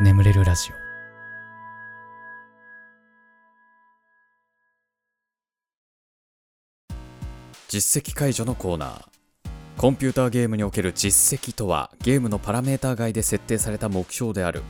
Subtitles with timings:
[0.00, 0.74] 眠れるラジオ。
[7.68, 9.04] 実績解除のコーナー。
[9.76, 14.62] コンピューターゲームにおける実績とはゲームのパラメーター外で設定された目標である。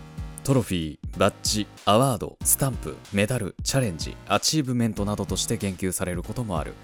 [0.43, 6.75] トロフィー、バッジ、アワード、スタンプ、メダル、チャレンジ、アチーブメントなどとして言及されることもある。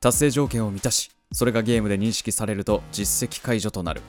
[0.00, 4.02] 達成条件を満たしそれがゲームで認識されると実績解除となる。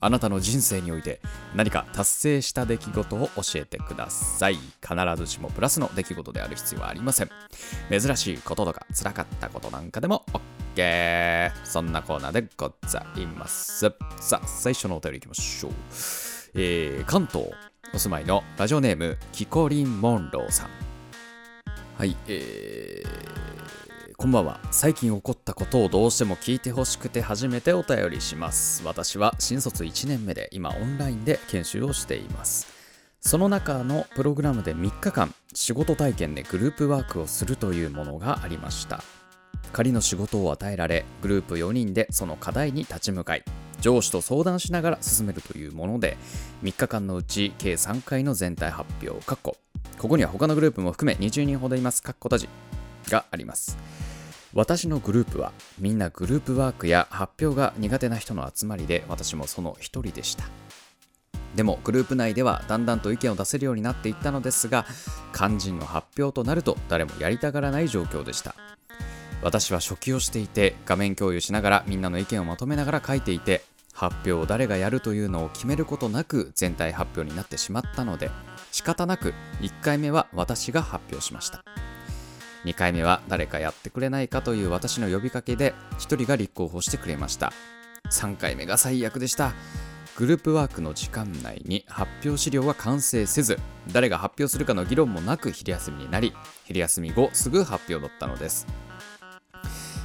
[0.00, 1.20] あなたの人生において
[1.54, 4.54] 何か達成した出来事を教えてください。
[4.56, 7.30] 必ずしもプラスの出来事である必要はありません。
[7.90, 10.24] 珍しいこととか辛かったことなんかでも
[10.76, 11.50] OK。
[11.64, 13.92] そんなコーナーでございます。
[14.20, 15.72] さあ、最初のお便りいきましょう。
[16.54, 17.50] えー、関東
[17.92, 20.70] お住まいのラジオネームキコリン・モンローさん。
[21.96, 23.27] はい、えー、
[24.20, 24.58] こんばんは。
[24.72, 28.82] 最近起こったことをどうしても聞いてほしくて初めてお便りします。
[28.84, 32.66] 私は新卒1年目で今オンラインで研修をしています。
[33.20, 39.04] その中のプログラムで3日間仕事体験でグループワークをするというものがありました。
[39.72, 43.44] 仮の仕事を与えられ、グループ4人でその課題に立ち向かい、
[43.80, 46.16] 上司と相談しながら進めるというもので、
[46.64, 49.54] 3日間のうち計3回の全体発表、こ
[49.96, 52.48] こには他のグループも含め20人ほどいます、かっこ閉じ
[53.08, 53.78] があります。
[54.58, 60.46] 私のグループはみんなグループワークや発表が苦手な人の集まりで私もその一人でした。
[61.54, 64.84] でもグループ内ではだんだんと意見を出せるようになっていったのですが
[65.32, 68.56] 肝心の発表となると誰もやりたがらない状況でした。
[69.44, 78.28] 私は初期をしていて画面共有しながらみんなの意見をまとめながら書いていて発表を誰がやるというのを決めることなく全体発表になってしまったので
[78.72, 81.62] 仕方なく1回目は私が発表しました。
[82.68, 87.52] 2回目は誰かやってくれないかという私の呼びかけで1人が立候補してくれました。
[88.10, 89.54] 3回目が最悪でした。
[90.16, 93.58] グループワークの時間内に発表資料は完成せず
[93.92, 98.66] 誰が発表するかの議論もなく昼休みになり昼休み後すぐ発表だったのです。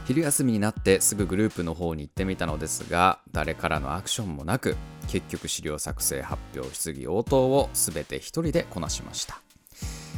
[0.06, 9.42] 昼休みになってすぐグループの方に行ってみたのですが誰からのアクションもなく結局資料作成発表質疑応答を全て一人でこなしました。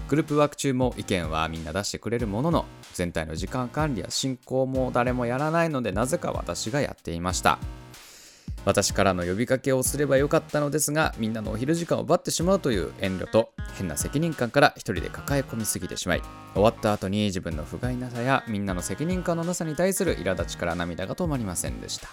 [0.08, 7.58] グループワーク中も意見はみんな出してくれるものの全体の時間管理や進行も誰もやらないのでなぜか私がやっていました。
[8.66, 16.22] 私からの呼びかけをすればよかったのですがみんなのお昼時間を奪ってしまうという遠慮と変な責任感から一人で抱え込みすぎてしまい
[16.54, 22.10] 終わった後に自分の不甲斐なさやみんなの責任感のなさに対する苛立ちから涙が止まりませんでした。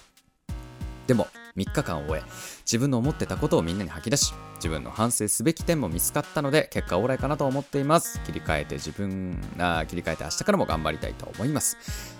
[1.06, 1.26] でも
[1.56, 2.30] 3日間を終え
[2.60, 8.20] 自分の思ってたことをみんなに吐き出し自分の反省すべき点も見つかったので結果オーライかなと思っています。
[8.24, 11.76] 切り替えて自分あ切り替えて明日からも頑張りたいと思います。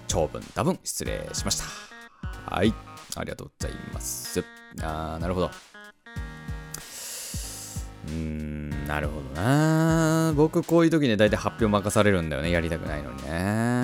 [0.08, 1.64] 長文多文失礼しました。
[2.54, 2.74] はい。
[3.16, 4.44] ありがとうございます。
[4.80, 5.50] あーなるほど。
[8.04, 10.32] うーんなるほどな。
[10.34, 12.50] 僕こういう時ね大体発表任されるんだよね。
[12.50, 13.81] やりたくないのにね。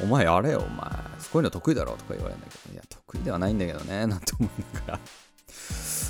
[0.00, 0.88] お前やれよお前。
[0.88, 0.94] こ
[1.34, 2.74] ういうの得意だろとか言われるんだけど。
[2.74, 4.98] いや得意ではないんだけどねなんて思いながら。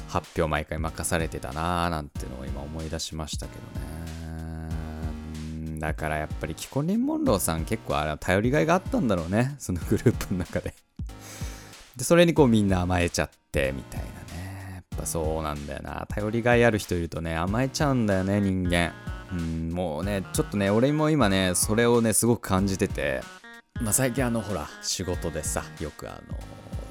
[0.08, 3.86] 発表毎回任されてたなーなんてのを今思い出しましたけどね。
[5.66, 5.78] うん。
[5.80, 9.56] だからやっぱりキコリン・モンローさん結構あれ頼りがいがあったんだろうね。
[9.58, 10.74] そのグループの中で。
[11.96, 14.72] でそれにこうみんな甘えちゃってみたいなね。
[14.76, 16.06] やっぱそうなんだよな。
[16.08, 18.92] 頼りがいある人いるとね甘えちゃうんだよね人間。
[19.32, 23.20] うんもうねちょっとね俺も今ねそれをねすごく感じてて。
[23.80, 26.38] まあ、最近あのほら仕事でさよくあの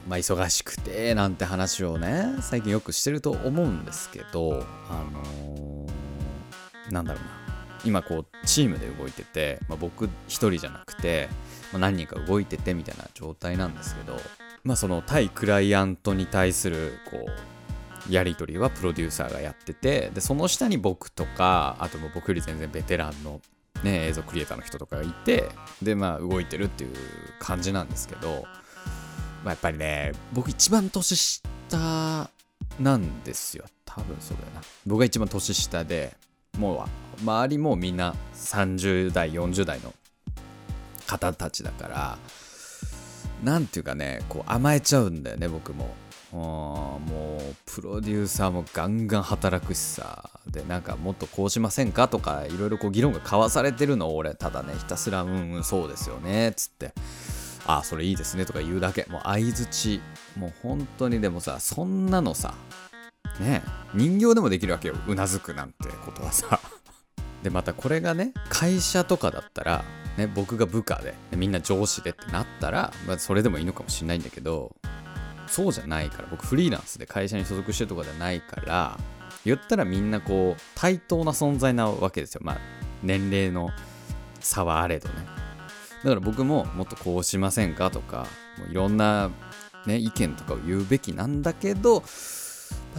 [0.07, 7.43] まあ忙しくてなんて話をね最近よくしてると思うんですけどあのーなんだろうな。
[7.85, 11.27] 今こうチームで動いてて、まあ、僕一人じゃなくて、
[11.73, 14.17] まあ、何人か動いててみたいな状態なんですけど
[14.63, 17.25] まあその対クライアントに対するこ
[18.09, 23.41] うやり取りはプロデューサーがやっててでその下に僕とかあともう僕より全然ベテランの
[23.83, 25.49] ね、映像クリエイターの人とかがいて
[25.81, 26.95] でまあ動いてるっていう
[27.39, 28.43] 感じなんですけど、
[29.43, 32.29] まあ、やっぱりね僕一番年下
[32.79, 33.65] なんですよ。
[33.85, 34.61] 多分そうだよな。
[34.87, 36.15] 僕が一番年下で
[36.57, 36.85] も
[37.19, 39.93] う周りもみんな30代40代の
[41.05, 42.17] 方たちだから
[43.43, 45.93] なんていうかねこう甘えちゃうんだよね僕も。
[46.37, 46.99] も
[47.37, 50.29] うプロデューサーもガンガン働くしさ。
[50.47, 56.49] でなんかもっとこうしませんかとかいろいろ議論が交わされてるの俺ただねひたすらうんうんそうですよね。
[56.49, 56.93] っつって。
[57.65, 58.45] ああそれいいですね。
[58.45, 59.05] とか言うだけ。
[59.09, 60.01] もう相づち
[60.37, 62.55] もう本当にでもさそんなのさ
[63.39, 63.61] ね
[63.93, 64.95] 人形でもできるわけよ。
[65.07, 66.59] うなずくなんてことはさ。
[67.43, 69.83] でまたこれがね会社とかだったら
[70.17, 74.75] ね僕が部下ででみんな上司でってなったら、まあ、それでもいいのかもしれないんだけど
[75.53, 78.97] そうじゃないから僕フリーランスで会社に所属してるとかじゃないから
[79.45, 82.41] 言ったらみんなこう対等な存在なわけですよ。
[82.43, 82.57] まあ
[83.03, 83.69] 年齢の
[84.39, 85.15] 差はあれどね。
[86.03, 88.25] だから僕ももっとこうしませんかとか
[88.57, 89.29] もういろんな、
[89.85, 92.03] ね、意見とかを言うべきなんだけど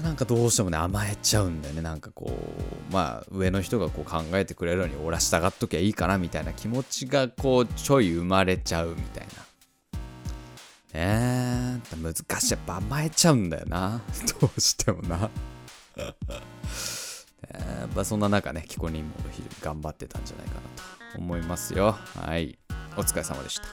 [0.00, 1.82] なんかどうしてもね甘えちゃうんだよね。
[1.82, 2.30] なんかこ
[2.90, 9.53] うまあ上の人がこう考えてくれるのに俺は従っときゃいいかなみたいな気持ちがこうちょい生まれちゃうみたいな。
[10.94, 12.52] ねえ難しい。
[12.52, 14.00] やっぱ甘えちゃうんだよな。
[14.40, 15.28] どうしてもな。
[15.96, 19.14] えやっぱそんな中ねキコニンも
[19.60, 20.60] 頑張ってたんじゃないかな
[21.12, 21.98] と思いますよ。
[22.14, 22.58] はい。
[22.96, 23.64] お疲れ様でした。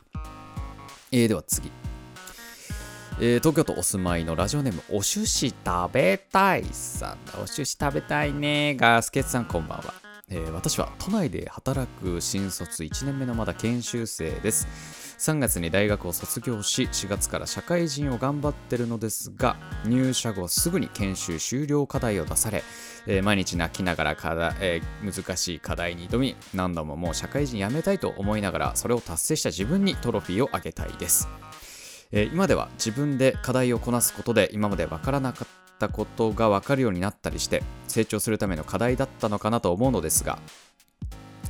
[1.11, 1.71] えー、では次。
[3.19, 8.75] えー、東京都お住まいのラジオネームお寿司食べたいさんお寿司食べたいね。
[8.75, 9.93] ガスケツさんこんばんは、
[10.27, 15.00] えー、私は都内で働く新卒1年目のまだ研修生です。
[15.21, 22.63] 3月に大学を卒業し4月から社会人を頑張ってるのですが入社後すぐに研修終了課題を出され、
[23.05, 31.29] えー、毎日泣きながら課題、えー、難しい課題に挑み何度ももう社会人辞めたいと思いながらそれを達成した自分にトロフィーをあげたいです。
[32.11, 35.47] えー、今では自分で課題をこなすことで今まで分からなかっ
[35.77, 40.39] たことが分かるようになったりして成長するための課題だったのかなと思うのですが、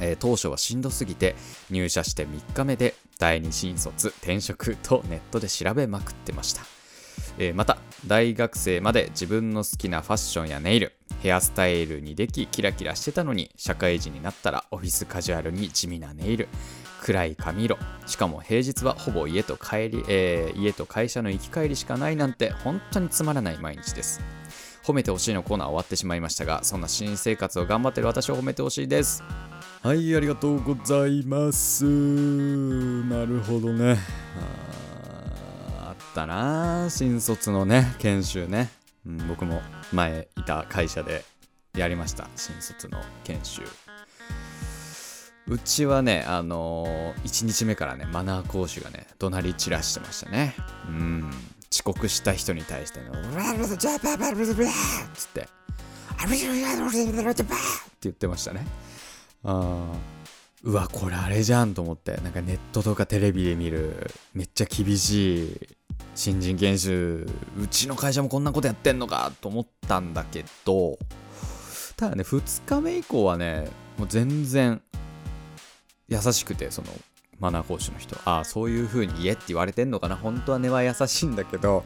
[0.02, 1.36] えー、当初はしんどすぎて
[1.70, 6.64] 入社して3日目で第二新卒転職とネットで調べまくってました、
[7.38, 7.78] えー、また
[8.08, 16.50] 大学生まで自分の好きなファッションやネイルヘアスタイルにできキラキラしてたのに社会人になったらオフィスカジュアルに地味なネイル
[17.02, 24.22] 暗い髪色しかも平日はほぼ家と帰り、えー、家と会社の行き帰りしかないなんて本当につまらない毎日です。
[24.84, 29.24] 褒めてほしいのコーナー終わってしまいましたがそんな新生活を頑張ってる私を褒めてほしいです。
[29.84, 33.98] はいありがとうございますなるほどね
[35.80, 38.70] ああったな新卒のね研修ね、
[39.08, 39.60] うん、僕も
[39.92, 41.26] 前いた会社で
[41.76, 43.62] やりました新卒の研修
[45.48, 50.56] うちはね、あのー、1日目からね、マナー講師がね、怒鳴り散らしてましたね。
[50.88, 51.30] うん。
[51.74, 53.10] 遅刻した人に対してね、
[55.14, 55.44] つって、っ
[57.50, 57.52] て
[58.04, 58.66] 言ってましたね。
[59.44, 59.94] あ
[60.64, 65.70] うわ、これあれじゃんと思って、なんかネットとかテレビで見る、めっちゃ厳しい
[66.14, 67.28] 新人研修、
[67.60, 71.00] うちの会社もこんなことやってんのかと思ったんだけど、
[71.98, 74.82] ただね、2日目以降はね、もう全然、
[76.08, 76.88] 優しくてその
[77.40, 78.16] マナー講師の人。
[78.26, 80.16] ああそういう風に言えって言われてんのかな。
[80.16, 81.84] 本当は根は優しいんだけど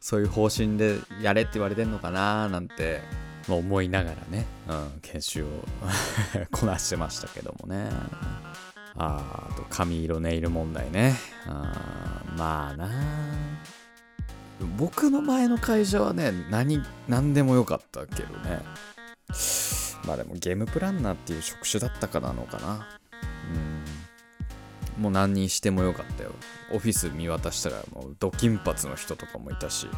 [0.00, 3.02] そういう方針でやれって言われてんのかななんて
[3.48, 5.46] ま思いながらね、うん、研修を
[6.50, 7.88] こなしてましたけどもね。
[8.98, 11.16] ああと髪色ネイル問題ね。
[11.46, 12.90] あまあな。
[14.78, 18.62] 僕の前の会社はね何何でもよかったけどね。
[20.06, 22.88] まあでもゲームプランナーっていう職種だったかなのかな。
[24.96, 26.32] うん、もう何にしてもよかったよ。
[26.72, 29.88] オフィス見渡したらもうド金髪の人とかもいたし。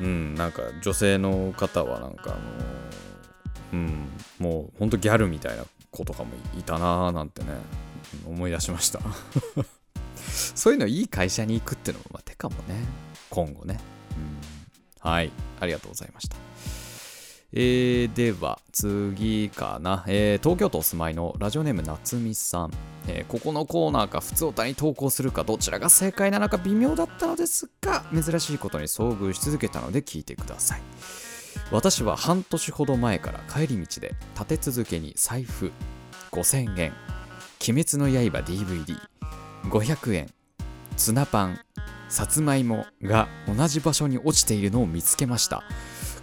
[0.00, 2.38] うんなんか女性の方はなんかあの
[3.72, 4.08] うん
[4.38, 7.48] もうほんとギャルみたいな子とかもいたなーなんてね
[8.26, 9.00] 思い出しました。
[10.16, 12.84] そういうのいい会社に行くってのもまあ手かもね。
[13.30, 13.78] 今後ね、
[14.16, 15.30] うん、はい。
[15.60, 16.36] ありがとうございました。
[17.52, 22.70] えー、では次かな、えー、東京都お住まいのラジオネーム夏美さん、
[23.12, 30.82] えー、ここのコーナーか普通歌に投稿するかどちらが正解なのか微妙だったのですが珍しいことに遭遇し続けたので聞いてください。
[31.72, 35.72] 私は半年ほど前から帰り道で立て続けに財布
[36.30, 36.92] 5000円
[37.68, 38.38] 鬼滅の刃
[39.68, 40.28] DVD500 円
[40.96, 41.60] ツナパン
[42.08, 45.62] さつまいもが同じ場所に落ちているのを見つけました。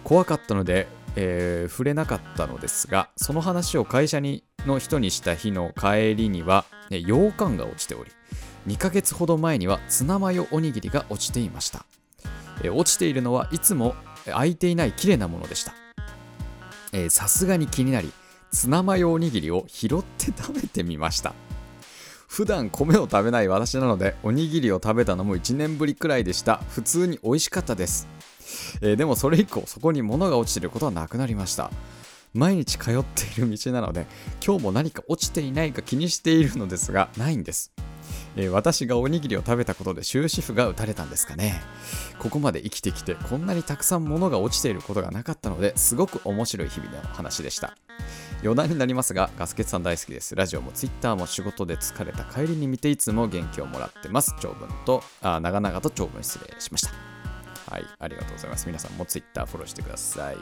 [0.04, 0.86] 怖かったので
[1.16, 8.10] えー、触れなかったのですがその話を会社にの人にした日の帰りには、ね、羊羹が落ちており
[8.66, 11.86] 2ヶ月ほど前にはツナマヨおにぎりが落ちていました、
[12.62, 13.94] えー、落ちているのはいつも
[14.26, 15.72] 空いていない綺麗なものでした。
[17.10, 18.12] さすがに気になり
[18.50, 21.34] ツナマヨおにぎりを拾って食べてみました。
[22.26, 26.56] 普段米を食べない私なのでおにぎりを食べたのも1年ぶりくらいでした。
[26.70, 28.08] 普通に美味しかったです。
[28.80, 31.70] えー、でもそれ以降そこに物が落ちていることはなくなりました。
[32.34, 34.06] 毎日通っている道なので
[34.44, 37.72] 今日も何か落ちていないか気にしているのですがないんです。
[38.36, 41.60] え、私がおにぎりを食べたことで終止符が打たれたんですかね。
[42.18, 47.76] ここまで生きてきてこんなにたくさん物が落ちていることがなかったのですごく面白い日々の話でした。
[48.42, 50.36] 余談になりますがガスケツさん大好きです。
[50.36, 52.24] ラジオもツイッターも仕事で疲れた。
[52.24, 54.34] 帰りに見ていつも元気をもらってます。
[54.40, 57.07] 長文とあ長々と長文失礼しました。
[57.70, 58.66] はい、ありがとうございます。
[58.66, 60.36] 皆さんも Twitter フォローしてください。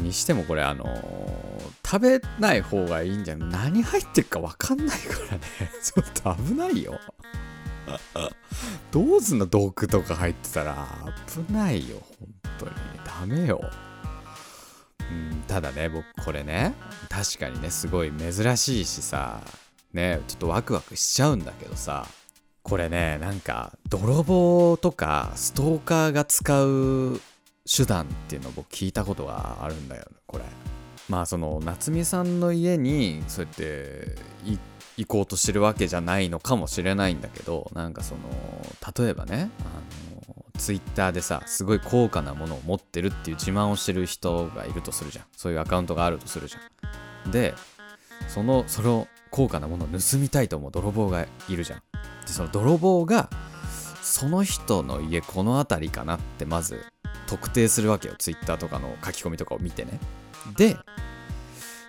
[0.00, 5.40] にしてもこれあのー食べない方がいいんじゃん何入ってるか分かんないからね。
[5.82, 7.00] ちょっと危ないよ。
[8.92, 9.46] どうすんの？
[9.46, 10.86] 毒とか入ってたら。
[11.46, 12.72] 危ないよ本当に。
[13.04, 13.60] ダメよ。
[15.00, 16.74] うんただね僕これね
[17.08, 19.40] 確かにねすごい珍しいしさ。
[19.92, 22.06] ねちょっとワクワクしちゃうんだけどさ。
[22.62, 27.20] これねなんか泥棒とかストーカーが使う
[27.66, 30.44] 手段っていうのを僕聞いたことがあるんだよこれ。
[31.08, 34.14] まあその夏美さんの家にそうやって
[34.96, 38.20] 行こうとしてるわけじゃないのかもしれないんだけどなんかその
[38.96, 39.64] 例えばねあ
[40.14, 45.24] のツイッターでさすごい高価なものを持ってるっていう自慢をしてる人がいるとするじゃん。
[45.36, 47.32] そういうアカウントがあるとするじゃん。
[47.32, 47.54] で
[48.28, 51.82] そのその高価なものを盗みたいと思う泥棒がいるじゃん。
[52.30, 53.28] でその泥棒が
[54.02, 56.84] その人の家この辺りかなってまず
[57.26, 58.14] 特定するわけよ。
[58.18, 59.98] ツイッターとかの書き込みとかを見てね。
[60.56, 60.76] で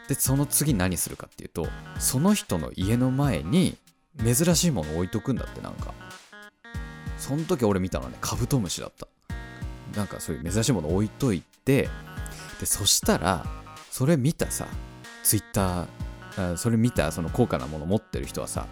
[0.08, 1.68] でその次何するかっていうと
[2.00, 3.78] その人の家の前に
[4.18, 5.94] 珍しいもの置いとくんだってなんか。
[7.18, 9.08] その時俺見たのはねカブトムシだった。
[9.96, 11.88] なんかそういう珍しいもの置いといて
[12.60, 13.46] でそしたら
[13.92, 14.66] それ見たさ
[15.22, 18.66] ツイッターあそれ見たその高価なもの持ってる人はさ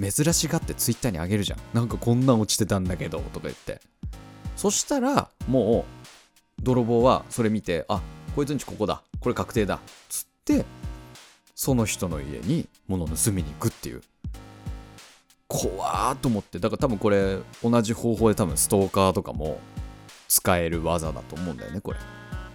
[0.00, 1.58] 珍しがってツイッターにあげるじゃん。
[1.74, 3.80] なんかこんなん落ちてたんだけどとか言って。
[4.56, 5.84] そしたらも
[6.58, 8.02] う泥棒はそれ見てあ
[8.34, 9.02] こいつんちここだ。
[9.20, 9.80] これ確定だ。
[10.08, 10.64] つって
[11.54, 14.02] その人の家に物を盗みに行くっていう。
[15.46, 16.58] 怖ーと思って。
[16.58, 19.60] だから多分これ同じ方法で多分ストーカーとかも
[20.28, 21.98] 使える技だと思うんだよねこれ。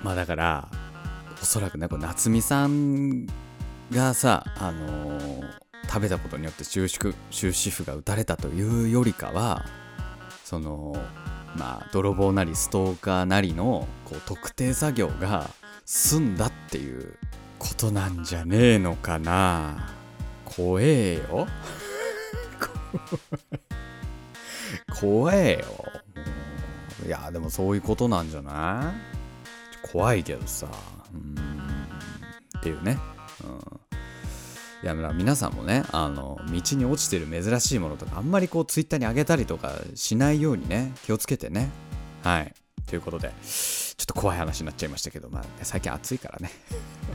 [0.02, 0.70] まあだから
[1.42, 3.28] おそらくねこれ夏美さん
[3.92, 9.66] がさあのー食べたことによって終止終止符が打たれたというよりかは
[10.44, 10.96] その
[11.56, 15.50] まあ泥棒なりストーカーなりのこう特定作業が
[15.86, 17.18] 済んだっていう
[17.58, 19.90] ことなんじゃねえのかな。
[20.44, 21.48] 怖えよ。
[25.00, 25.86] 怖えよ。
[27.06, 28.94] いやでもそういうことなんじゃな
[29.86, 29.88] い？
[29.92, 30.68] 怖いけどさ。
[31.14, 31.36] うん。
[32.58, 32.98] っていうね、
[33.44, 33.60] うん。
[34.86, 41.72] いや皆さんもねあの道に落ちてる珍しいものとかあんまりこうツイッターに上げたりとかしないようにね気をつけてね。
[42.22, 42.54] はい。
[42.86, 46.52] ということでちょっと怖い話になっちゃいましたけどまあ、最近暑いからね。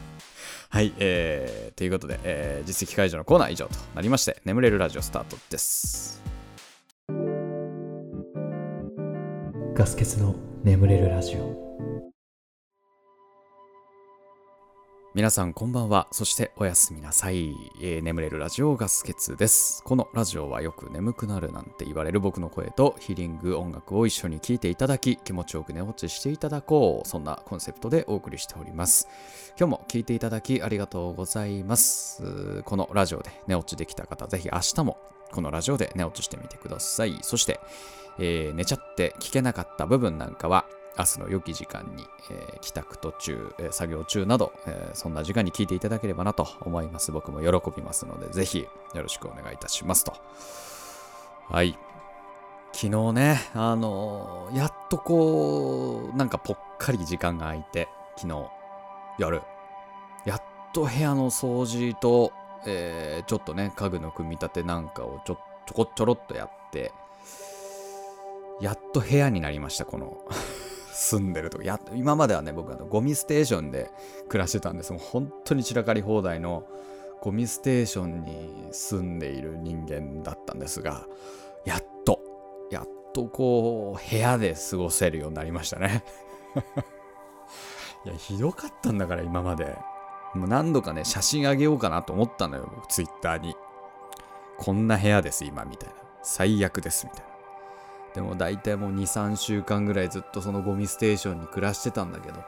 [0.69, 6.21] はいえー、ということで、えー、実績解除のコーナー以上となりまして眠れるラジオスタートです。
[9.77, 10.35] ガス欠の
[10.65, 11.71] 眠れるラジオ。
[15.12, 16.07] 皆さんこんばんは。
[16.12, 17.57] そしておやすみなさい。
[17.83, 19.83] えー眠れるラジオガスケツです。
[19.83, 27.09] このラジオはよく眠くなるなんて言われる僕の声とヒーリング音楽を一緒に聴いていただき気持ちよく寝落ちしていただこう。
[27.09, 29.09] そんなコンセプトでお送りしております。
[29.59, 32.62] 今日も聞いていただきありがとうございます。
[32.62, 34.97] このラジオで寝落ちできた方、ぜひ明日も
[35.33, 37.19] このラジオで寝落ちしてみてください。
[37.23, 37.59] そして、
[38.21, 40.67] えー寝ちゃって聞けなかった部分なんかは
[41.00, 47.11] 明日の良き時間に、えー帰宅途中、えー作業中など、えーそんな時間に聞いていただければなと思います。
[47.11, 48.61] 僕も喜びますので、ぜひ
[48.95, 50.12] よろしくお願いいたしますと。
[51.49, 51.78] はい。
[52.73, 58.49] 昨日ね、あのやっとこう、なんかぽっかり時間が空いて、昨日、
[59.19, 59.42] 夜、
[60.26, 60.42] やっ
[60.73, 62.33] と部屋の掃除と、
[62.66, 66.92] えちょっとね、家具の組み立てなんかをちょちょこちょろっとやって、
[68.61, 70.19] やっと部屋になりました、この
[70.92, 73.90] 住んでるとこや今まではね僕あのゴミステーションで
[74.28, 74.92] 暮らしてたんです。
[74.92, 76.66] もう本当に散らかり放題の
[77.20, 81.06] ゴミステーションに住んでいる人間だったんですが
[81.64, 82.20] やっと
[82.70, 86.04] やっとこう部屋で過ごせるようになりましたね。
[88.06, 89.76] いやひどかったんだから今まで。
[90.35, 93.56] もう何度かね写真あげようかなと思ったのよ僕ツイッターに。
[94.59, 95.94] こんな部屋です今みたいな。
[96.23, 97.29] 最悪ですみたいな。
[98.14, 102.43] でも大体もう2、3週間ぐらいずっとそのゴミステーションに暮らしてたんだけど、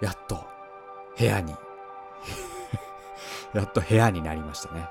[0.00, 0.44] やっと
[1.18, 1.54] 部屋に、
[3.52, 4.88] やっと部屋になりましたね。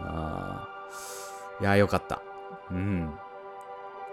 [0.00, 2.22] あーいや、よかった。
[2.70, 3.12] うん。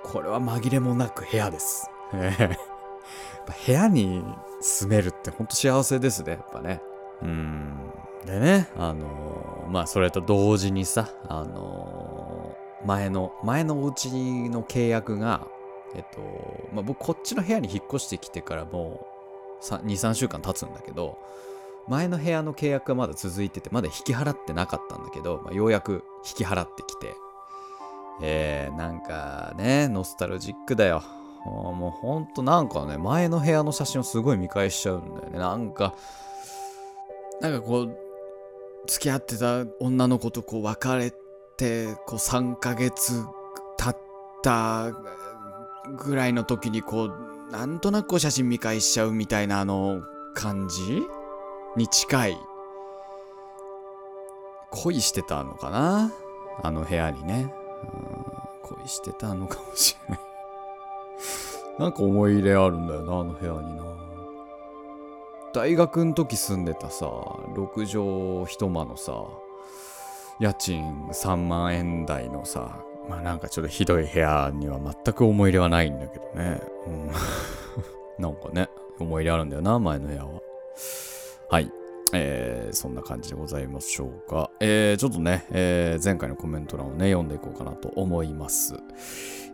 [0.03, 1.89] これは紛れもなく部屋です。
[2.13, 2.35] やっ
[3.45, 4.23] ぱ部屋に
[4.59, 6.81] 住めるってほんと幸せですね、やっぱね。
[7.21, 7.77] うん。
[8.25, 12.20] でね、あのーまあそれと同時にさ、あのー
[12.85, 14.09] 前の、前のお家
[14.49, 15.47] の契約が、
[15.95, 19.05] えっと、まあ僕こっちの部屋に引っ越してきてからも
[19.61, 21.17] う2、3週間経つんだけど、
[21.87, 27.13] 前の部屋の契約がまだ続いてて、まだ引き払ってなかったんだけど、まあ、ようやく引き払ってきて、
[28.21, 31.03] えー、なんかね、ノスタルジックだよ。
[31.43, 35.39] もうほんとなんかね、前の部屋の写真をすごい見返しちゃうんだよね。
[35.39, 35.95] なんか、
[37.39, 37.97] なんかこう、
[38.87, 41.20] 付き合ってた女の子とこう別れて
[41.61, 43.23] て、こう3ヶ月
[43.77, 43.97] 経っ
[44.41, 44.91] た
[45.95, 50.01] ぐらいの時にこう、なんとなく写真見返しちゃうみたいなあの
[50.33, 51.03] 感じ？
[51.77, 52.37] に近い。
[54.71, 56.11] 恋してたのかな？
[56.63, 57.53] あの部屋にね。
[57.83, 58.07] う
[58.73, 60.19] ん恋してたのかもしれない。
[61.77, 63.83] なんか思い入れあるんだよな、あの部屋にな。
[65.53, 69.25] 大学ん時住んでたさ、6畳一間のさ、
[70.41, 76.59] 家賃3万円台のさ、まあなんかちょっとひどい部屋には全く思い入れはないんだけどね。
[76.87, 77.11] うん、
[78.17, 78.67] なんかね、
[78.99, 80.41] 思い入れあるんだよな、前の部屋は。
[81.51, 81.71] はい。
[82.13, 84.49] えー、そんな感じでございましょうか。
[84.59, 88.75] えー、ちょっとね、えー、前回のコメント欄をね、読んでいこうかなと思います。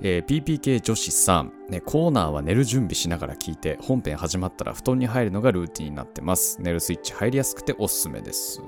[0.01, 6.61] えー、PPK 女子さん、ね、コーナーは寝る準備しながら聞いて、本編始まったら布団に入るのがルーティンになってます。
[6.61, 8.61] 寝るスイッチ入りやすくておすすめです。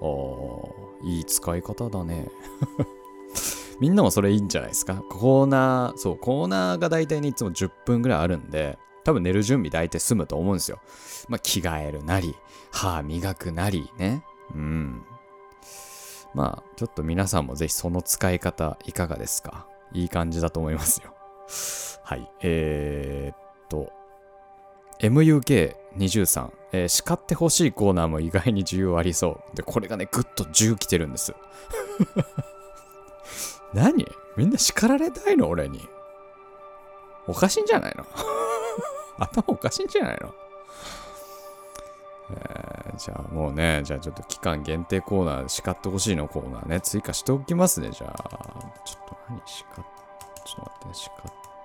[0.00, 2.28] あー、いい使い方だね。
[3.80, 4.96] みんなもそれいいんじゃないですか？
[5.08, 10.78] コーナー、そう、コーナーが大体ね、いつも10分ぐらいあるんで、多分寝る準備大体済むと思うんですよ。
[11.28, 12.36] まあ、着替えるなり、
[12.70, 14.22] 歯磨くなりね。
[14.54, 15.02] うん。
[16.34, 19.66] まあ、ちょっと皆さんもぜひその使い方いかがですか？
[19.92, 21.14] いい感じだと思いますよ。
[22.04, 22.30] はい。
[22.42, 23.38] えー、っ
[23.68, 23.90] と、
[25.00, 29.56] MUK23、えー叱ってほしいコーナーも意外に需要ありそう。
[29.56, 31.34] で、これがね、ぐっと10来てるんです。
[33.74, 34.06] 何？
[34.36, 35.48] みんな叱られたいの？
[35.48, 35.88] 俺に。
[37.26, 38.04] おかしいんじゃないの？
[39.18, 40.34] 頭おかしいんじゃないの？
[42.32, 46.28] えーじゃあもうね、じゃあちょっと期間限定コーナー、叱ってほしいの？
[46.28, 48.28] コーナーね、追加しておきますね、じゃあ。
[48.84, 49.40] ちょっと何？
[49.46, 49.84] 叱っ、
[50.44, 51.12] ちょっと待って、叱っ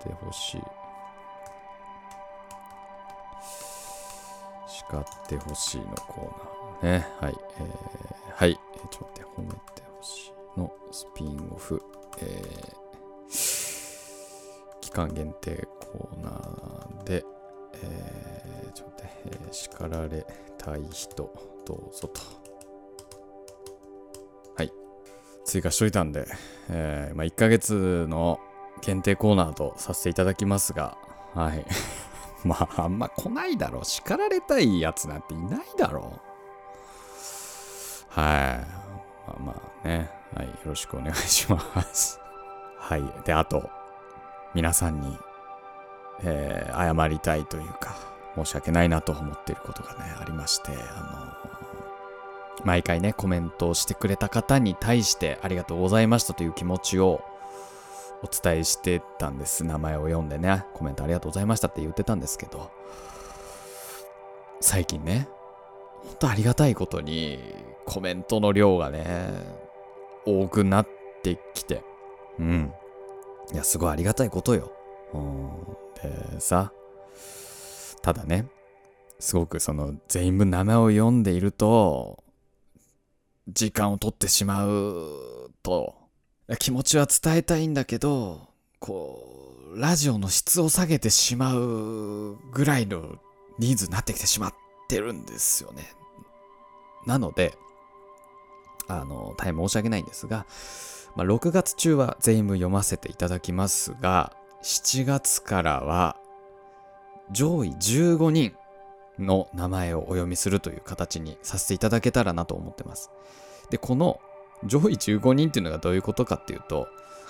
[0.03, 0.61] てほしい。
[4.67, 7.07] 叱ってほしいのコーナーね。
[7.19, 7.35] はい。
[7.59, 8.59] えーはい。
[8.91, 11.81] ちょっと、褒めてほしいのスピンオフ。
[12.19, 12.75] えー
[14.81, 17.25] 期間限定コーナーで、
[17.81, 20.25] えーちょっと、えー叱られ
[20.57, 21.33] たい人、
[21.65, 22.21] どうぞと。
[24.55, 24.71] はい。
[25.45, 26.27] 追加しといたんで、
[26.69, 28.39] えーまあ、1ヶ月の
[28.81, 30.97] 限定コーナーとさせていただきますが、
[31.33, 31.65] はい。
[32.45, 33.85] まあ、あんま来ないだろう。
[33.85, 36.19] 叱られたいやつなんていないだろう。
[38.09, 38.23] はい。
[39.27, 40.11] まあまあね。
[40.35, 40.47] はい。
[40.47, 42.19] よろしくお願いします。
[42.77, 43.03] はい。
[43.25, 43.69] で、あと、
[44.53, 45.17] 皆さんに、
[46.21, 47.95] えー謝りたいというか、
[48.35, 51.41] 申し訳ないなと思っていることがね、ありまして、あ
[52.61, 57.23] の、毎回ね、コメントをしてくれた方に対してありがとうございましたという気持ちを
[58.23, 59.63] お伝えしてたんです。
[59.63, 62.71] 名前を読んでね、コメントありがとうございましたって言ってたんですけど、
[64.61, 65.27] 最近ね、
[66.05, 67.39] ほんとありがたいことに
[67.85, 69.29] コメントの量がね、
[70.25, 70.87] 多くなっ
[71.23, 71.83] てきて、
[72.39, 72.73] うん。
[73.53, 74.71] いや、すごいありがたいことよ。
[75.13, 75.49] うん。
[76.33, 76.71] で、さ、
[78.01, 78.47] ただね、
[79.19, 82.23] すごくその全員分名前を読んでいると、
[83.47, 85.95] 時間を取ってしまうと、
[86.59, 88.47] 気持ちは伝えたいんだけど、
[88.79, 89.23] こ
[89.73, 93.17] う、ラジオの質を下げてしまうぐらいの
[93.57, 94.53] 人数になってきてしまっ
[94.87, 95.91] てるんですよね。
[97.07, 97.57] なので、
[98.87, 100.45] あの、大変申し訳ないんですが、
[101.15, 106.17] まあ、6月中は全員読ませていただきますが、7月からは
[107.31, 108.53] 上位15人
[109.17, 113.09] の名前をお読みするという形にさせていただけたらなと思ってます。
[113.69, 114.19] で、この
[114.63, 116.87] 上位15人っていうのがどういうことかっていうと、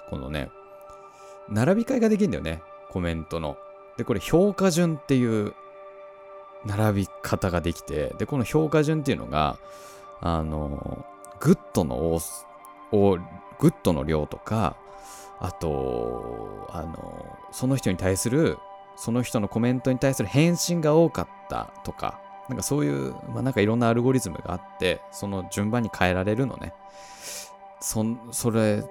[0.10, 0.50] このね、
[1.50, 3.58] 並び替えができるんだよね、コメントの。
[3.98, 5.54] で、これ評価順っていう
[6.66, 9.58] 並び方ができて、で、この評価順っていうのが、
[10.22, 11.06] あの、
[11.40, 12.46] グッドの多す
[12.92, 13.18] お
[13.60, 14.76] グッドの量とか、
[15.40, 18.58] あと、あの、その人に対する、
[18.96, 26.74] その人のコメントに対する返信が多かったとか、なんかそういう、まあ、なんかいろんなアルゴリズムがあって、その順番に変えられるのね。
[27.80, 28.84] そ、それ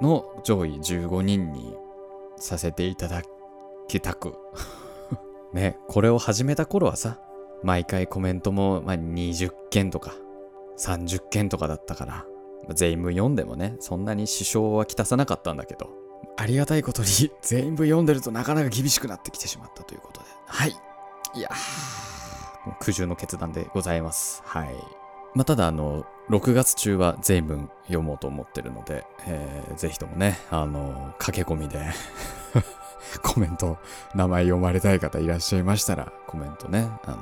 [0.00, 1.74] の上位15人に
[2.36, 3.22] させていただ
[3.88, 4.34] きたく。
[5.52, 7.18] ね、これを始めた頃はさ、
[7.62, 10.12] 毎回コメントも、まあ、20件とか
[10.78, 12.26] 30件とかだったから、
[12.74, 15.90] 全員分読んでもね、そんなに支障はきたさなかったんだけど、
[16.36, 17.08] ありがたいことに
[17.42, 20.26] 全員分読んでるとなかなか厳しくなってきてしまったということで。
[20.46, 20.76] はい。
[21.34, 22.17] いやー、
[22.80, 24.42] 苦渋の決断でございます。
[24.44, 24.74] はい。
[25.34, 31.78] まあ、ただ、あの、6月中は全員分読もうと思ってるので、えーぜひともね、あの、駆け込みで
[33.22, 33.78] コメント、
[34.14, 37.18] 名前読まれたい方いらっしゃいましたら、コメントね、あの、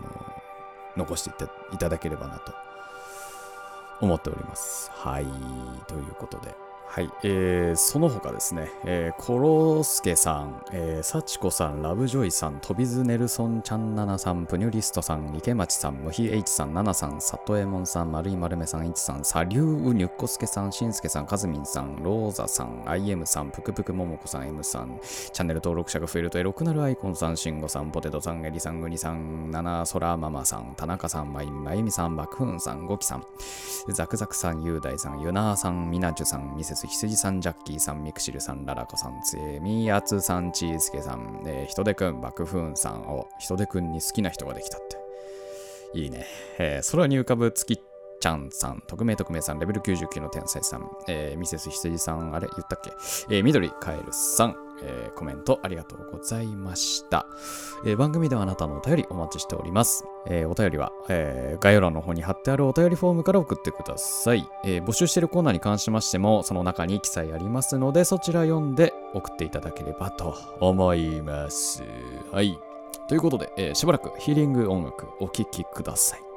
[0.97, 1.45] 残していって
[1.75, 2.55] いただければなと
[4.01, 4.91] 思っております。
[4.95, 5.27] はい、
[5.87, 6.66] ということで。
[6.89, 33.27] はい、えー、その他ですね、えー、コロスケさん、えー、サチコさん、ラブジョイさん、トビズネルソンちゃんななさん、プニュリストさん、池町さん、ムヒエイチさん、ナナさん、サトエモンさん、マルイマルメさん、イチさん、サリュウニュッコスケさん、シンスケさん、カズミンさん、ローザさん、アイエムさん、プクプクモモコさん、エムさん、チャンネル登録者が増えるとエロくなるアイコンさん、シンゴさん、ポテトさん、エリさん、グニさん、ナナソラママさん、田中さん、マイマユミさん、バクフーンさん、ゴキさん、
[33.91, 44.97] ザクザクさん、ユーダイさん、ユナーさん、ミナチュさん、ミセス羊さん、ジャッキーさん、ミクシルさん、ララコさん、つえみやつさん、ちーすけさん、えー、ヒトデくん、バクフーンさんを、ヒトデくんに好きな人ができたって。
[45.99, 46.27] いいね。
[46.59, 47.81] えー、空に浮かぶ月
[48.21, 52.91] ちゃんさん、匿名匿名さん、レベル99の天才さん、えー、ミセス羊さん、あれ言ったっけ？
[53.35, 57.27] えー、緑カエルさん、えー、コメントありがとうございました、
[57.85, 60.05] えー番組ではあなたのお便りお待ちしております。
[60.27, 71.83] えーお便りは、えー概要欄の方に貼ってあるお便りフォームから送ってください、えー募集しているコーナーに関しましても、その中に記載ありますので、そちら読んで送っていただければと思います。
[72.33, 72.59] はい。
[73.09, 76.36] ということで、えーしばらくヒーリング音楽お聴きください。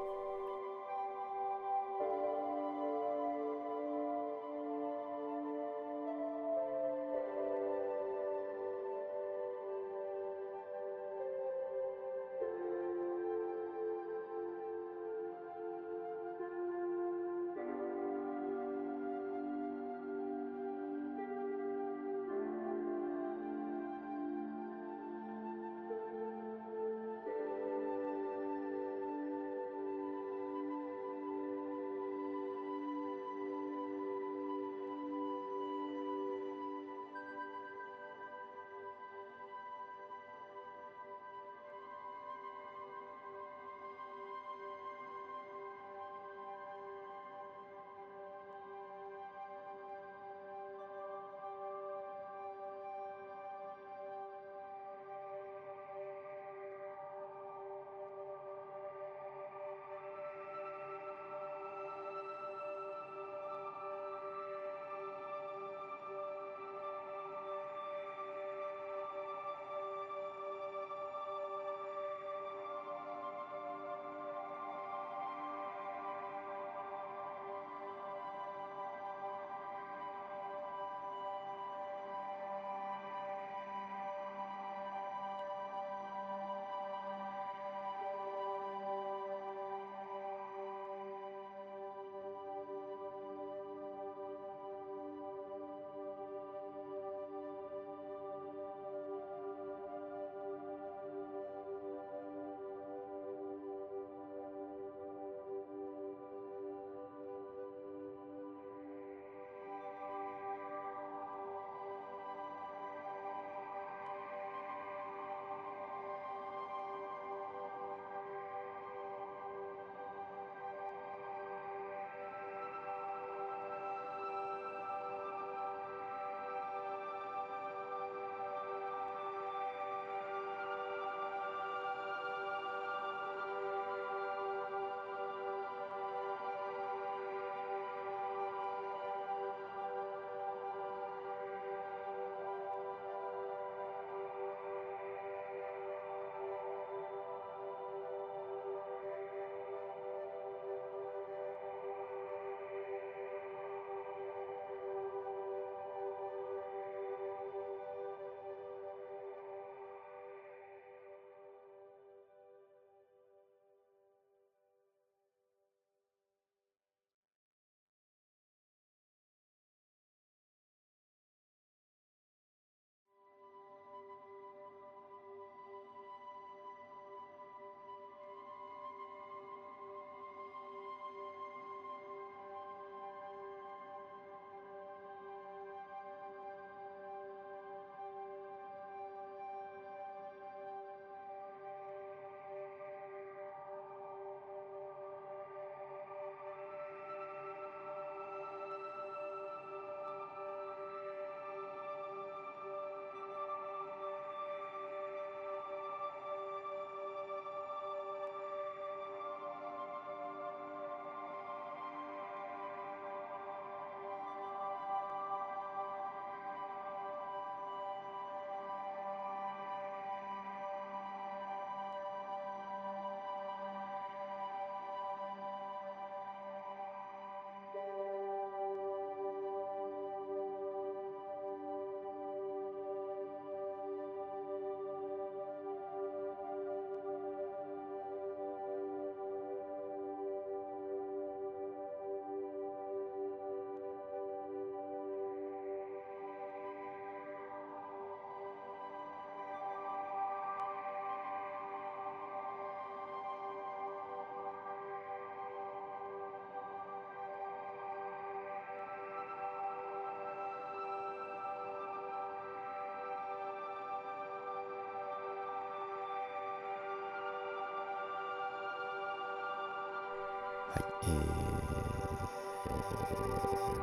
[271.09, 272.69] え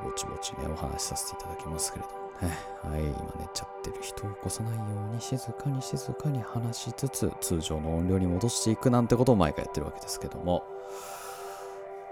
[0.01, 2.17] ー、ぼちぼちね、お話しさせていただきますけれども
[2.49, 2.59] ね。
[2.83, 10.65] はい、今寝ちゃってる人を起こさないように静かに静かに話しつつ、通常の音量に戻していくなんてことを毎回やってるわけですけども、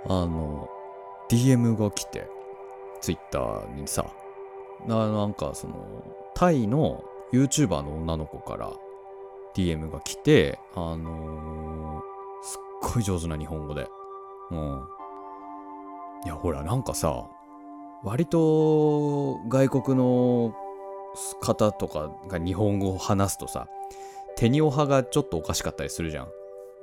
[0.07, 0.69] あの、
[1.31, 2.29] DM が来て、
[3.01, 4.07] Twitter にさ、
[4.87, 5.75] ななんかその、
[6.35, 8.73] タイの YouTuber の女の子から
[9.55, 13.89] DM が来て、あのーすっごい上手な日本語で。
[14.51, 14.85] うん。
[16.25, 17.27] いや、ほら、なんかさ、
[18.03, 20.55] 割と外国の
[21.41, 23.69] 方とかが日本語を話すとさ、
[24.37, 26.29] テニオ派がちょっとおかしかったりするじゃん。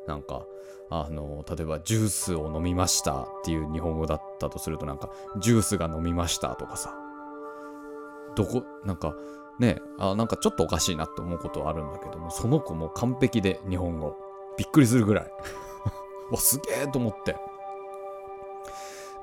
[0.08, 0.46] なんか、
[0.90, 6.94] あの、例えばジュースを飲みましたっていう日本語だったとするとなんか、ジュースが飲みましたとかさ、
[8.36, 9.16] どこ、なんか、
[9.60, 14.16] ねあ、なんかちょっとおかしいなって思うことはあるんだけども、その子も完璧で日本語。
[14.58, 15.32] びっくりするぐらい。
[16.32, 17.38] わ、すげえと思って。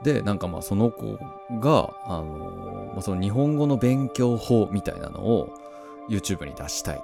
[0.03, 1.19] で、なんかまあその子
[1.61, 5.51] が、あのまあ、その日本語の勉強法みたいなのを
[6.09, 7.03] YouTube に出したい。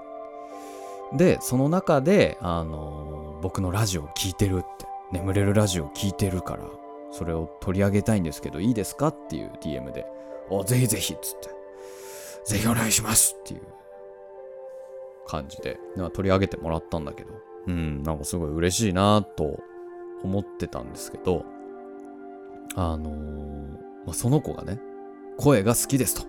[1.17, 6.65] で、その中で、あの僕のラジオを聞いてるって、眠れるラジオを聞いてるから、
[7.11, 10.07] それを取り上げたいんですけど、いいですかっていう DM で、
[10.51, 11.49] お、ぜひぜひっつって、
[12.45, 13.63] ぜひお願いしますっていう。
[15.27, 17.31] 感じで、まあ取り上げてもらったんだけど、
[17.67, 19.59] うん、なんかすごい嬉しいなと
[20.23, 21.45] 思ってたんですけど、
[22.75, 23.55] あのー
[24.07, 24.79] まあ、その子がね、
[25.39, 26.27] 声が好きですと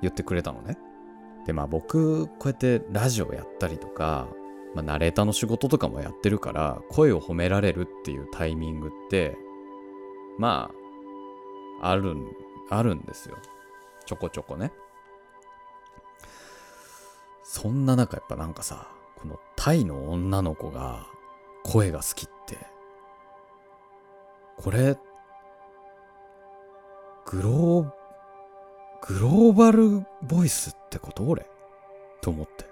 [0.00, 0.78] 言ってくれたのね。
[1.46, 4.28] で、まあ僕、こうやってラジオやったりとか、
[4.74, 9.36] まあ、ナレーターの仕事とかもやってるから、声を褒められるっていうタイミングって、
[10.38, 10.70] ま
[11.80, 12.26] あ、あるん、
[12.70, 13.36] あるんですよ。
[14.06, 14.72] ちょこちょこね。
[17.42, 21.06] そんな中やっぱなんかさ、このタイの女の子が
[21.64, 22.58] 声が好きって、
[24.56, 24.96] これ、
[27.30, 27.84] グロー、
[29.06, 31.22] グローバルボイスってこと？
[31.22, 31.46] 俺
[32.20, 32.64] と思って。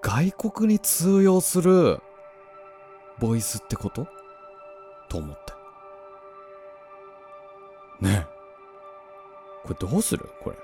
[0.00, 2.00] 外国に通用する
[3.18, 4.08] ボイスってこと？
[5.10, 5.36] と思っ
[8.00, 8.06] て。
[8.06, 9.68] ねえ。
[9.68, 10.30] これどうする？
[10.42, 10.56] これ。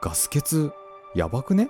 [0.00, 0.70] ガス欠、
[1.16, 1.68] やばくね？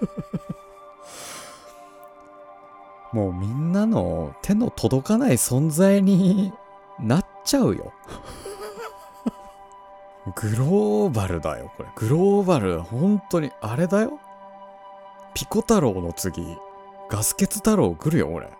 [3.14, 6.52] もうみんなの手の届かない存在に
[7.00, 7.94] なっちゃうよ。
[10.34, 11.88] グローバルだよ、これ。
[11.96, 14.18] グローバル、本当に、あれだよ。
[15.34, 16.42] ピコ太郎の次、
[17.10, 18.50] ガスケツ太郎来るよ、俺。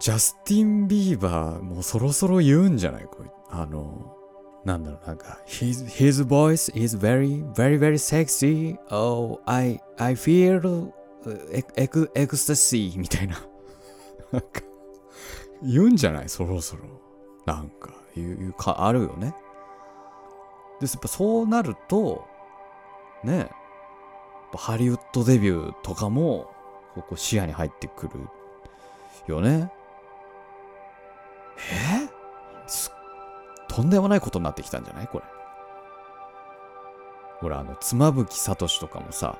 [0.00, 3.04] ジャスティン・ビーバー、もうそろそろ言うんじゃない？
[3.04, 3.30] これ。
[3.50, 4.16] あの、
[4.64, 8.78] なんだろう、なんか、his, his voice is very, very, very sexy.
[8.90, 10.90] Oh, I, I feel
[12.14, 13.36] ecstasy みたいな。
[14.32, 14.62] なんか、
[15.62, 16.28] 言うんじゃない？
[16.28, 16.82] そろそろ。
[17.46, 19.34] なんか、言う、言うか、あるよね。
[20.80, 22.26] で、やっぱそうなると、
[23.22, 23.48] ね、っ
[24.54, 26.50] ハリウッドデビューとかも、
[26.94, 28.28] ここ視野に入ってくる
[29.26, 29.70] よね。
[31.56, 32.08] え？
[32.66, 32.90] す
[33.68, 35.06] とんでもないことになってきたんじゃない？
[35.06, 35.24] これ。
[37.40, 39.38] ほら、あの、妻夫木聡とかもさ、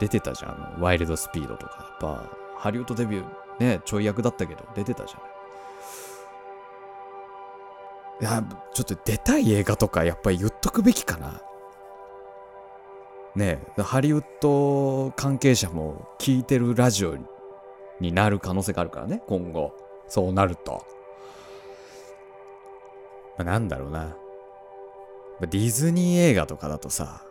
[0.00, 0.50] 出てたじゃん。
[0.52, 1.96] あの、ワイルドスピードとか。
[2.02, 2.24] やっぱ、
[2.56, 3.26] ハリウッドデビュー
[3.60, 5.31] ね、ちょい役だったけど、出てたじゃない。
[8.22, 11.42] いや、ちょっと出たい映画とかやっぱり言っとくべきかな。
[13.34, 17.16] ねえ、ハリウッド関係者も聞いてるラジオ
[17.98, 19.74] になる可能性があるからね、今後。
[20.06, 20.86] そうなると。
[23.38, 24.14] まあ、なんだろうな。
[25.40, 27.24] ディズニー映画とかだとさ、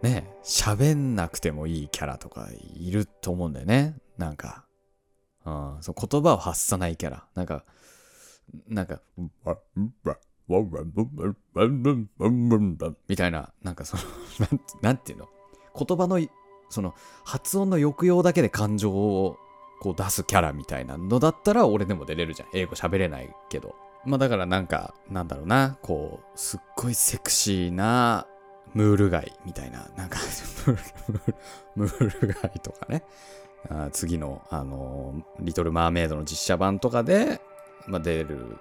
[0.00, 3.96] ねえ、喋んなくてもいいキャラとかいると思うんだよね。
[4.16, 4.64] なんか。
[5.44, 7.26] うん、そう言葉を発さないキャラ。
[7.34, 7.64] なんか、
[8.68, 9.00] なんか、
[13.08, 14.02] みたいな、なんかその、
[14.40, 15.28] なんなんていうの？
[15.76, 16.20] 言葉の、
[16.68, 19.36] その、発音の抑揚だけで感情を
[19.80, 22.48] こう出すキャラみたいなのだったら俺でも出れるじゃん。
[22.54, 23.74] 英語喋れないけど。
[24.04, 28.26] まあだからなんか、なんだろうな、こう、すっごいセクシーな
[28.74, 30.18] ムール貝みたいな、なんか
[31.74, 33.04] ムール貝とかね。
[33.70, 37.40] あ次の、あのリトル・マーメイドの実写版とかで、
[37.86, 38.56] まあ、出る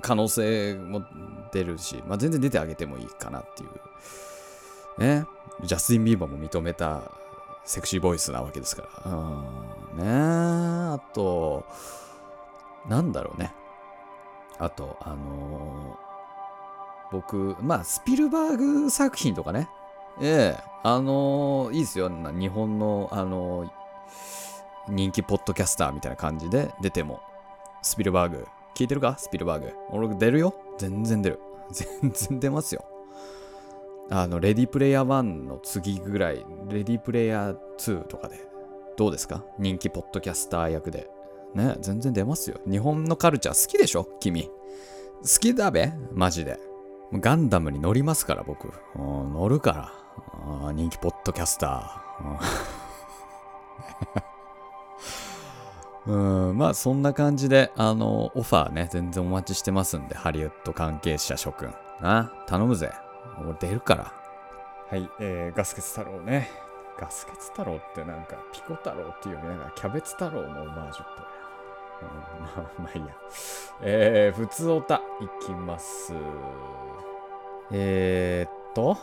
[0.00, 1.04] 可能性も
[1.52, 5.00] 出るし、まあ、全然出てあげてもいいかなっていう。
[5.00, 5.26] ね。
[5.62, 7.02] ジャスティン・ビーバーも認めた
[7.64, 9.12] セクシーボイスなわけですから。
[9.12, 9.98] うん。
[9.98, 11.64] ねあと、
[12.88, 13.54] なんだろうね。
[14.58, 15.98] あと、あの
[17.10, 19.68] 僕、まあ、スピルバーグ作品とかね。
[20.20, 22.08] ええあのいいですよ。
[22.08, 23.70] 日本の、あの
[24.88, 27.20] 人気ポッドキャスターみたいな感じで出ても、
[27.84, 29.16] スピルバーグ聞いてるか？
[29.18, 29.72] スピルバーグ。
[29.90, 30.54] 俺出るよ？
[30.78, 31.40] 全然出る。
[31.70, 32.84] 全然出ますよ。
[34.10, 38.40] あの、レディプレイヤー1の次ぐらい、レディプレイヤー2とかで、
[38.96, 39.44] どうですか？
[39.58, 41.08] 人気ポッドキャスター役で。
[41.54, 42.58] ね、全然出ますよ。
[42.68, 44.08] 日本のカルチャー好きでしょ？
[44.18, 44.44] 君。
[44.44, 44.50] 好
[45.40, 45.92] きだべ？
[46.12, 46.58] マジで。
[47.12, 48.72] ガンダムに乗りますから、僕。
[48.96, 49.92] 乗るか
[50.66, 50.72] ら。
[50.72, 54.33] 人気ポッドキャスター。
[56.06, 61.72] うん、まあそんな感じで、あの、オファーね、全然お待ちしてますんで、ハリウッド関係者諸君。
[62.00, 62.92] な、頼むぜ。
[63.40, 64.12] 俺出るから。
[64.90, 66.50] はい、えー、ガスケツ太郎ね。
[67.00, 71.44] ガスケツ太郎ってなんか、ピコ太郎っていう読みながら、キャベツ太郎のオマージュっぽいな。
[72.02, 73.14] うん、まあ、まあいいや。
[73.80, 76.14] えー、普通おた、いきます。
[77.72, 78.98] えー、っと、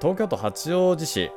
[0.00, 1.30] 東京都八王子市、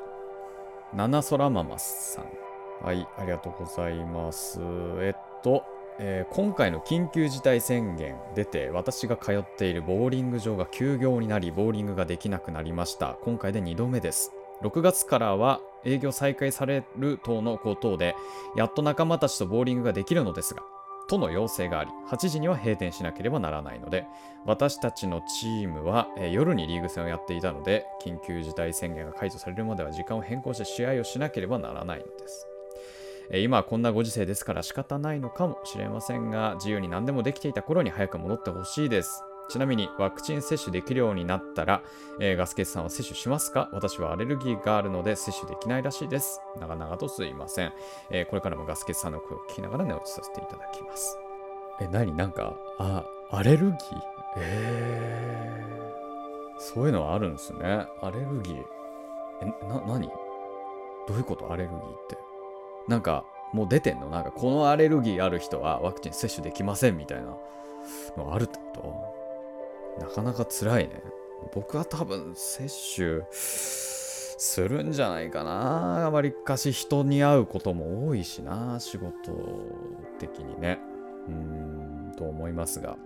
[0.93, 2.48] 七空ママさん。
[2.81, 4.59] はい、ありがとうございます。
[4.99, 5.63] えっと、
[5.99, 13.17] えー、今回の緊急事態宣言出て私が通っているボーリング場が休業になりボーリングができなくなりました。
[13.23, 14.31] 今回で2度目です。
[14.61, 18.15] 6月からは営業再開される等のことで
[18.55, 20.63] やっと仲間たちとボーリングができるのですが
[21.09, 24.05] との要請があり8時には閉店しなければならないので
[24.45, 32.48] 私たちのチームは、えー、夜にリーグ戦をやっていたので緊急事態宣言が解除されるまでは時間を変更して試合をしなければならないのです。
[33.31, 39.23] 今はこんなご時世ですから仕方ないのかもしれませんが、自由に何でもできていた頃に早く戻ってほしいです。
[39.49, 41.81] ちなみにワクチン接種できるようになったら、
[42.19, 43.69] えー、ガスケツさんは接種しますか？
[43.71, 46.39] 私はアレルギーがあるので接種できないらしいです。
[46.59, 47.73] 長々とすいません。
[48.11, 51.17] えー、これからもガスケツさんの声を聞きながら寝落ちさせていただきます。
[51.81, 53.75] え、何なんか、あ、アレルギー？
[54.37, 57.87] えー、そういうのはあるんですね。
[58.01, 58.63] アレルギー。
[59.41, 60.07] え、な、何
[61.07, 61.51] どういうこと？
[61.51, 62.17] アレルギーって。
[62.89, 63.23] なんか
[63.53, 64.09] もう出てんの？
[64.09, 67.37] なんかこのアレルギーある人はワクチン接種できませんみたいな
[68.17, 69.15] のあるってこ
[69.99, 70.05] と？
[70.05, 71.01] なかなか辛いね。
[71.53, 76.05] 僕は多分接種するんじゃないかな。
[76.05, 79.13] あまりかし人に会うことも多いしな、仕事
[80.19, 80.79] 的にね。
[81.27, 82.97] うーん、と思いますが。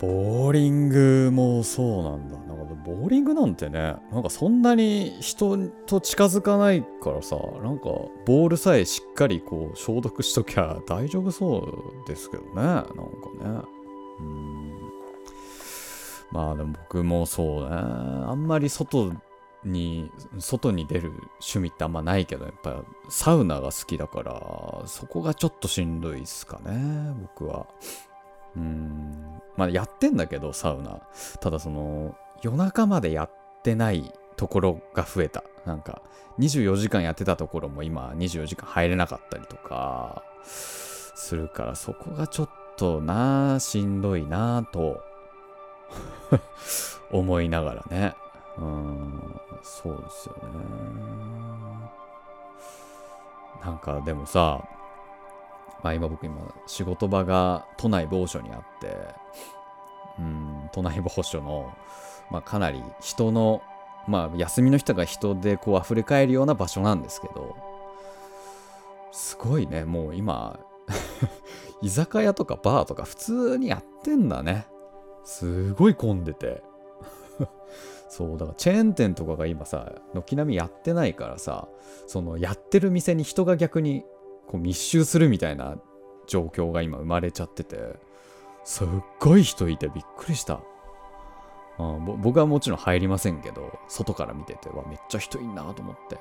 [0.00, 2.38] ボーリングもそうなんだ。
[2.38, 7.84] なんかボーリングなんてね、なんかそんなに人と近づかないからさ、なんか
[8.24, 11.58] ボールさえしっかりこう消毒しときゃ大丈夫そ
[12.04, 12.52] うですけどね。
[12.54, 12.94] なんかね。
[14.20, 14.78] うん。
[16.30, 17.68] まあでも僕もそうね。
[17.70, 19.12] あんまり外
[19.64, 27.66] に、外に出る趣味ってあんまないけど、やっぱサウナが好きだから、そこがちょっとしんどいっすかね、僕は。
[28.58, 29.40] うん。
[29.56, 31.00] まあやってんだけど、サウナ。
[31.40, 33.30] ただその、夜中までやっ
[33.62, 35.44] てないところが増えた。
[35.64, 36.02] なんか、
[36.38, 45.02] 24時間やってたところも今24時間入れなかったりとか、するから、そこがちょっとな、しんどいなと
[47.10, 48.14] 思いながらね。
[48.58, 50.42] うん、そうですよね。
[53.64, 54.62] なんかでもさ、
[55.82, 56.36] まあ今僕今
[56.66, 58.96] 仕事場が都内某所にあって、
[60.18, 61.72] うん、都内某所の、
[62.30, 63.62] まあかなり人の、
[64.06, 67.56] まあ休みの人が人でこう溢れ返るような場所なんですけど、
[69.12, 70.58] すごいね、もう今
[71.82, 74.66] 居酒屋とかバーとか普通にやってんだね。
[75.28, 76.62] すごい混んでて
[78.08, 81.68] そうだからチェーン店とかが今さ軒並みやってないからさ
[82.06, 84.06] そのやってる店に人が逆に
[84.48, 85.76] こう密集するみたいな
[86.26, 87.76] 状況が今生まれちゃってて、
[88.64, 88.86] すっ
[89.20, 90.60] ごい人いてびっくりした。
[91.78, 96.18] うん、僕はもちろん入りませんけど、外から見てて、わ、めっちゃ人いんなと思って。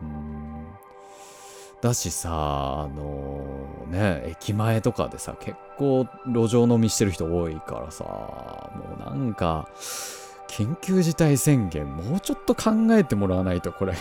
[0.00, 0.66] うん。
[1.80, 2.30] だしさ、
[2.82, 8.04] あのー、ね、駅前とかでさ、結構路上飲みしてる人多いからさ、
[8.76, 9.68] もうなんか、
[10.48, 13.94] 緊急事態宣言もうちょっと考えてもらわないとこれ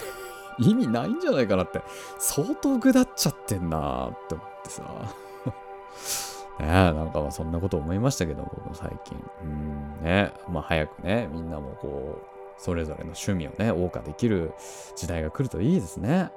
[0.59, 1.81] 意味ないんじゃないかなって、
[2.17, 4.83] 相当ぐだっちゃってんなって思ってさ。
[6.59, 9.17] ねえ、なんかそんなこと思いましたけど、僕も最近。
[9.43, 10.33] うん、ね。
[10.49, 12.25] まあ早くね、みんなもこう、
[12.57, 14.53] それぞれの趣味をね、謳歌できる
[14.95, 16.31] 時代が来るといいですね。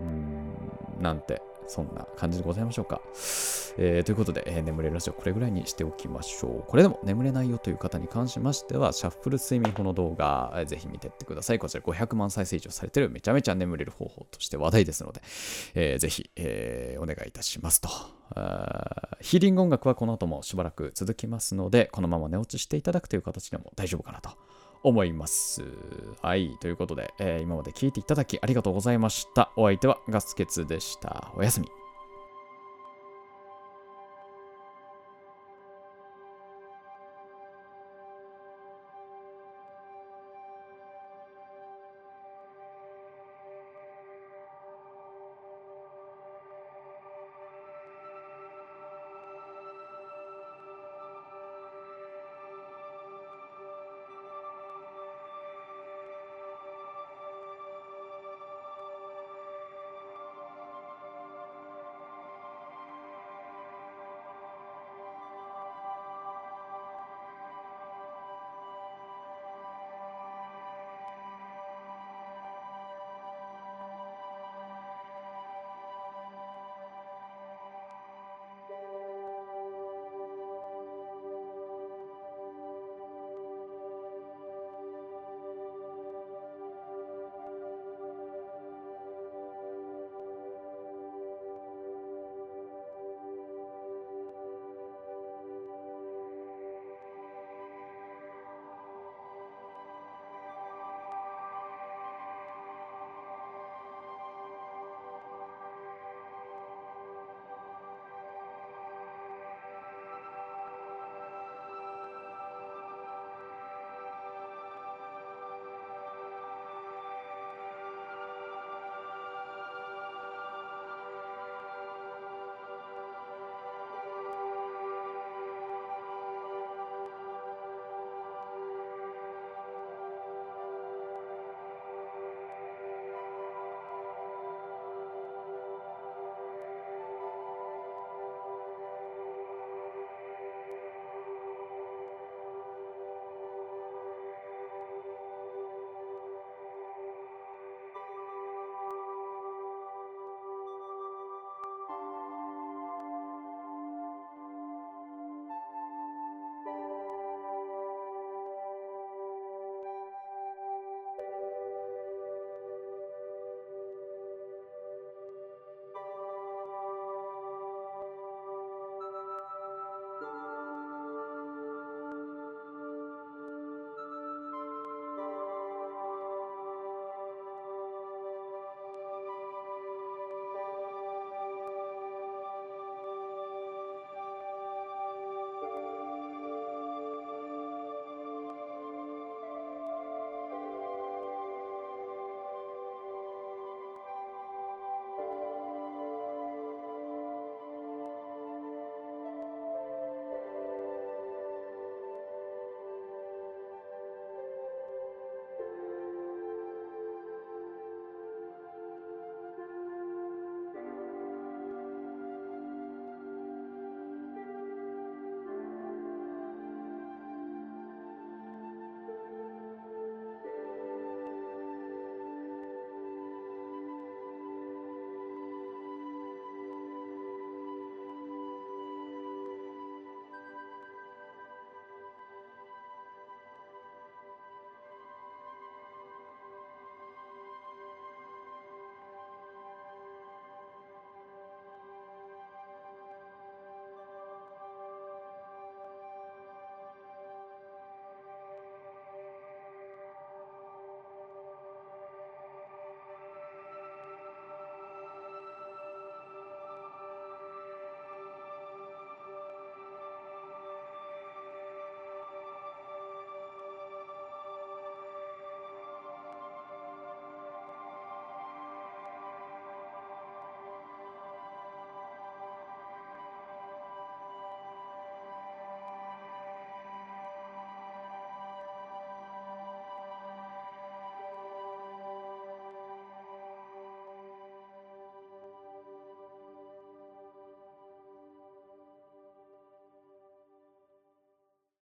[0.00, 3.00] うん、なんてそんな感じでございましょうか。
[3.80, 6.64] えー、ということで、えー、眠れるラジオこれぐらいにしておきましょう。
[6.66, 11.58] これでも眠れないよという方に関しましては、シャッフル睡眠法の動画、えー、ぜひ見てってください。
[11.58, 15.22] こちら500万再生以上されてるめちゃめちゃ眠れる方法として話題ですので、
[15.74, 17.88] えー、ぜひ、えー、お願いいたしますと。
[18.34, 24.30] あーヒーリング音楽はこの後もしばらく続きますので、このまま寝落ちしていただくという形でも大丈夫かなと
[24.82, 25.62] 思います。
[26.22, 26.56] はい。
[26.60, 29.50] ということで、えー、今まで聞いていただきありがとうございました。
[29.56, 31.32] お相手はガスケツでした。
[31.36, 31.68] おやすみ。